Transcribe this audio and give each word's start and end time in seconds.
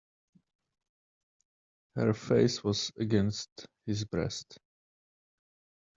Her 1.95 2.13
face 2.15 2.63
was 2.63 2.91
against 2.97 3.67
his 3.85 4.03
breast. 4.03 4.57